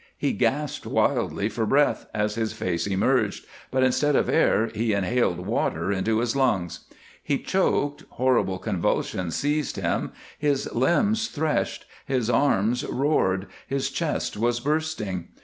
He 0.17 0.33
gasped 0.33 0.87
wildly 0.87 1.47
for 1.47 1.67
breath 1.67 2.07
as 2.11 2.33
his 2.33 2.53
face 2.53 2.87
emerged, 2.87 3.45
but 3.69 3.83
instead 3.83 4.15
of 4.15 4.29
air 4.29 4.71
he 4.73 4.93
inhaled 4.93 5.45
water 5.45 5.91
into 5.91 6.21
his 6.21 6.35
lungs. 6.35 6.85
He 7.21 7.37
choked, 7.37 8.05
horrible 8.13 8.57
convulsions 8.57 9.35
seized 9.35 9.75
him, 9.75 10.11
his 10.39 10.67
limbs 10.73 11.27
threshed, 11.27 11.85
his 12.03 12.31
ears 12.31 12.83
roared, 12.83 13.45
his 13.67 13.91
chest 13.91 14.37
was 14.37 14.59
bursting. 14.59 15.27